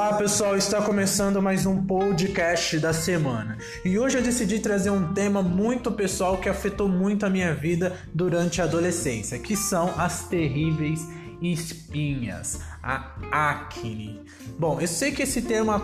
[0.00, 5.12] Olá pessoal, está começando mais um podcast da semana e hoje eu decidi trazer um
[5.12, 10.24] tema muito pessoal que afetou muito a minha vida durante a adolescência, que são as
[10.24, 11.06] terríveis
[11.42, 14.20] espinhas, a acne.
[14.58, 15.80] Bom, eu sei que esse tema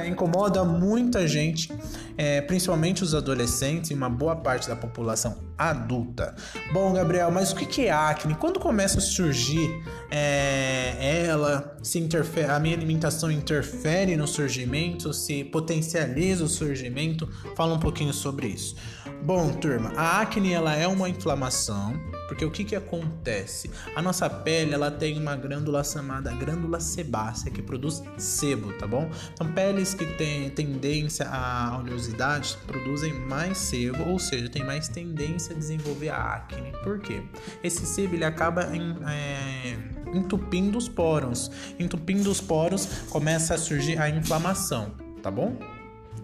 [0.00, 1.72] eh, incomoda muita gente,
[2.16, 6.34] é, principalmente os adolescentes e uma boa parte da população adulta.
[6.72, 8.34] Bom, Gabriel, mas o que é acne?
[8.34, 9.68] Quando começa a surgir
[10.10, 10.73] é,
[11.04, 17.28] ela, se interfere, a minha alimentação interfere no surgimento, se potencializa o surgimento?
[17.54, 18.76] Fala um pouquinho sobre isso.
[19.22, 21.94] Bom, turma, a acne ela é uma inflamação
[22.26, 23.70] porque o que, que acontece?
[23.94, 29.10] A nossa pele ela tem uma glândula chamada glândula sebácea que produz sebo, tá bom?
[29.32, 35.54] Então peles que têm tendência à oleosidade produzem mais sebo, ou seja, tem mais tendência
[35.54, 36.72] a desenvolver a acne.
[36.82, 37.22] Por quê?
[37.62, 39.76] Esse sebo ele acaba em, é,
[40.14, 41.50] entupindo os poros.
[41.78, 45.56] Entupindo os poros começa a surgir a inflamação, tá bom?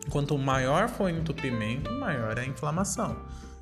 [0.09, 3.17] Quanto maior for o entupimento, maior é a inflamação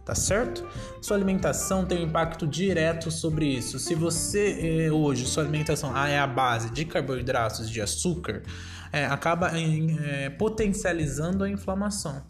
[0.09, 0.67] tá certo?
[1.03, 3.79] Sua alimentação tem um impacto direto sobre isso.
[3.79, 8.43] Se você eh, hoje sua alimentação ah, é a base de carboidratos, de açúcar,
[8.91, 12.23] é, acaba é, potencializando a inflamação.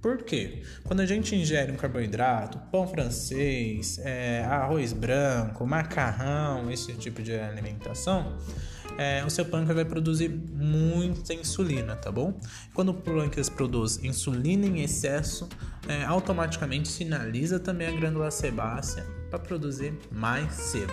[0.00, 0.62] Por quê?
[0.84, 4.00] Quando a gente ingere um carboidrato, pão francês,
[4.48, 8.38] arroz branco, macarrão, esse tipo de alimentação,
[8.98, 12.38] é, o seu pâncreas vai produzir muita insulina, tá bom?
[12.72, 15.48] Quando o pâncreas produz insulina em excesso,
[15.88, 20.92] é, automaticamente sinaliza também a glândula sebácea para produzir mais sebo.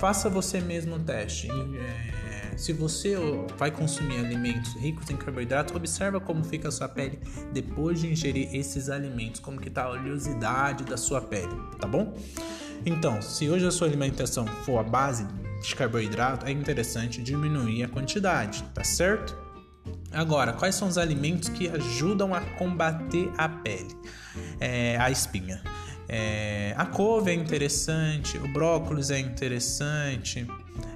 [0.00, 1.48] Faça você mesmo o teste.
[1.50, 3.14] É, se você
[3.56, 7.18] vai consumir alimentos ricos em carboidratos, observa como fica a sua pele
[7.52, 12.14] depois de ingerir esses alimentos, como que está a oleosidade da sua pele, tá bom?
[12.84, 15.24] Então, se hoje a sua alimentação for a base
[15.68, 19.36] de carboidrato, é interessante diminuir a quantidade, tá certo?
[20.12, 23.96] Agora, quais são os alimentos que ajudam a combater a pele,
[24.60, 25.62] é, a espinha?
[26.08, 30.46] É, a couve é interessante, o brócolis é interessante,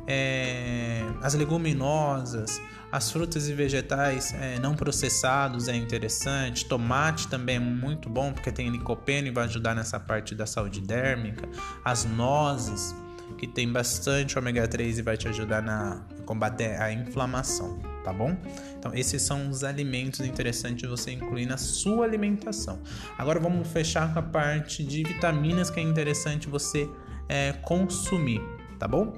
[0.07, 2.61] é, as leguminosas,
[2.93, 8.53] as frutas e vegetais é, não processados é interessante, tomate também é muito bom porque
[8.53, 11.49] tem licopeno e vai ajudar nessa parte da saúde dérmica,
[11.85, 12.95] as nozes
[13.37, 18.37] que tem bastante ômega 3 e vai te ajudar na combater a inflamação, tá bom?
[18.79, 22.81] Então esses são os alimentos interessantes você incluir na sua alimentação.
[23.17, 26.89] Agora vamos fechar com a parte de vitaminas que é interessante você
[27.29, 28.43] é, consumir,
[28.79, 29.15] tá bom?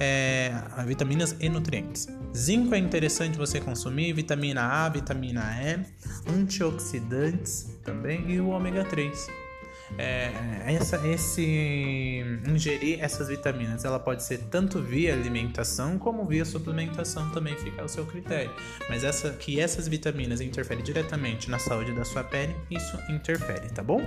[0.00, 0.52] É,
[0.86, 2.08] vitaminas e nutrientes.
[2.36, 5.84] Zinco é interessante você consumir, vitamina A, vitamina E,
[6.30, 9.47] antioxidantes também e o ômega 3
[9.96, 10.30] é,
[10.66, 17.56] essa, esse ingerir essas vitaminas, ela pode ser tanto via alimentação como via suplementação também
[17.56, 18.52] fica ao seu critério.
[18.88, 23.82] Mas essa que essas vitaminas interferem diretamente na saúde da sua pele, isso interfere, tá
[23.82, 24.02] bom?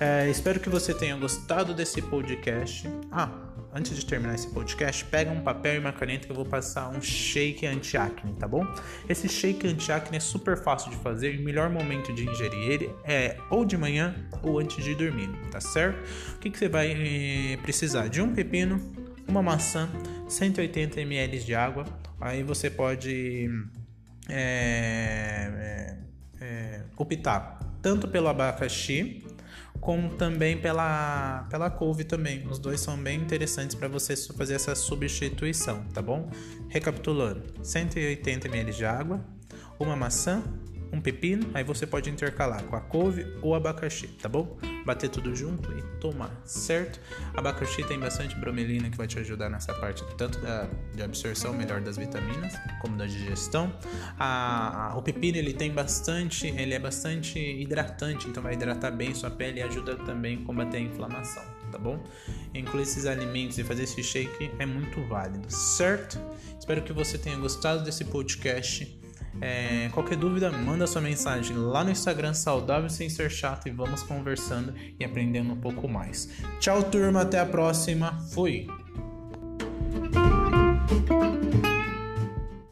[0.00, 2.88] É, espero que você tenha gostado desse podcast.
[3.10, 3.30] Ah,
[3.74, 6.88] antes de terminar esse podcast, pega um papel e uma caneta que eu vou passar
[6.88, 8.64] um shake anti-acne, tá bom?
[9.08, 12.94] Esse shake anti-acne é super fácil de fazer e o melhor momento de ingerir ele
[13.04, 15.13] é ou de manhã ou antes de dormir,
[15.50, 15.98] tá certo?
[16.34, 18.08] O que, que você vai eh, precisar?
[18.08, 18.80] De um pepino,
[19.26, 19.88] uma maçã,
[20.28, 21.84] 180 ml de água.
[22.20, 23.48] Aí você pode
[24.28, 25.96] é,
[26.40, 29.24] é, é, optar tanto pelo abacaxi
[29.80, 32.46] como também pela, pela couve também.
[32.48, 36.30] Os dois são bem interessantes para você fazer essa substituição, tá bom?
[36.68, 39.22] Recapitulando: 180 ml de água,
[39.78, 40.42] uma maçã,
[40.94, 44.56] um pepino, aí você pode intercalar com a couve ou abacaxi, tá bom?
[44.86, 47.00] Bater tudo junto e tomar, certo?
[47.34, 51.80] Abacaxi tem bastante bromelina que vai te ajudar nessa parte tanto da, de absorção melhor
[51.80, 53.72] das vitaminas como da digestão.
[54.18, 59.14] A, a, o pepino ele tem bastante, ele é bastante hidratante, então vai hidratar bem
[59.14, 62.00] sua pele e ajuda também a combater a inflamação, tá bom?
[62.54, 66.20] Incluir esses alimentos e fazer esse shake é muito válido, certo?
[66.56, 69.03] Espero que você tenha gostado desse podcast.
[69.40, 74.02] É, qualquer dúvida, manda sua mensagem lá no Instagram Saudável Sem Ser Chato e vamos
[74.02, 76.28] conversando e aprendendo um pouco mais.
[76.60, 78.18] Tchau, turma, até a próxima.
[78.32, 78.66] Fui!